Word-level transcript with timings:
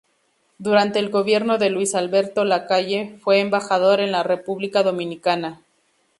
Durante 0.57 0.97
el 0.97 1.11
gobierno 1.11 1.59
de 1.59 1.69
Luis 1.69 1.93
Alberto 1.93 2.43
Lacalle 2.43 3.19
fue 3.21 3.39
embajador 3.39 3.99
en 3.99 4.11
la 4.11 4.23
República 4.23 4.81
Dominicana. 4.81 5.61